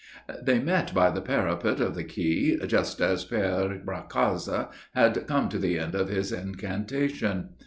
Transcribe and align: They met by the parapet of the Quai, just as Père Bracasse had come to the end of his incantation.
They 0.41 0.57
met 0.57 0.95
by 0.95 1.11
the 1.11 1.21
parapet 1.21 1.79
of 1.79 1.93
the 1.93 2.03
Quai, 2.03 2.65
just 2.67 2.99
as 3.01 3.23
Père 3.23 3.85
Bracasse 3.85 4.69
had 4.95 5.27
come 5.27 5.47
to 5.49 5.59
the 5.59 5.77
end 5.77 5.93
of 5.93 6.09
his 6.09 6.31
incantation. 6.31 7.49